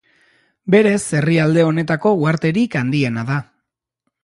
[0.75, 3.39] Berez, herrialde honetako uharterik handiena da.